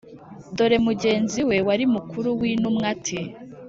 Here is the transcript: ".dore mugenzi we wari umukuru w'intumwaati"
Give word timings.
".dore 0.55 0.77
mugenzi 0.87 1.39
we 1.49 1.57
wari 1.67 1.83
umukuru 1.89 2.27
w'intumwaati" 2.39 3.19